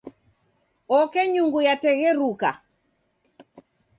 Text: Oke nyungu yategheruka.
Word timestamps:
Oke 0.99 1.21
nyungu 1.31 1.59
yategheruka. 1.67 2.49